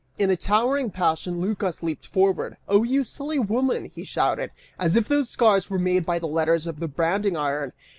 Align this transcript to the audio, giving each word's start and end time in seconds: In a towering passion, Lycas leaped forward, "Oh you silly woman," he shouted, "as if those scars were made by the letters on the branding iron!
In 0.17 0.31
a 0.31 0.35
towering 0.35 0.89
passion, 0.89 1.39
Lycas 1.39 1.83
leaped 1.83 2.07
forward, 2.07 2.57
"Oh 2.67 2.81
you 2.81 3.03
silly 3.03 3.37
woman," 3.37 3.85
he 3.93 4.03
shouted, 4.03 4.49
"as 4.79 4.95
if 4.95 5.07
those 5.07 5.29
scars 5.29 5.69
were 5.69 5.77
made 5.77 6.07
by 6.07 6.17
the 6.17 6.27
letters 6.27 6.65
on 6.65 6.77
the 6.77 6.87
branding 6.87 7.37
iron! 7.37 7.71